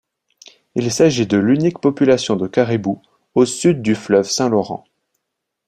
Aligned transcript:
Il 0.73 0.89
s'agit 0.91 1.27
de 1.27 1.37
l'unique 1.37 1.77
population 1.77 2.35
de 2.35 2.47
caribous 2.47 3.03
au 3.35 3.45
sud 3.45 3.83
du 3.83 3.93
fleuve 3.93 4.27
Saint-Laurent. 4.27 4.83